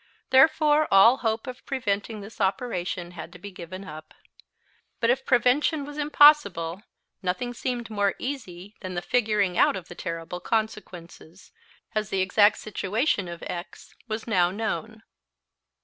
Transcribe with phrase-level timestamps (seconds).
[0.31, 4.15] Therefore all hope of preventing this operation had to be given up.
[4.99, 6.81] But if prevention was impossible
[7.21, 11.51] nothing seemed more easy than the figuring out of the terrible consequences,
[11.93, 15.03] as the exact situation of "x" was now known.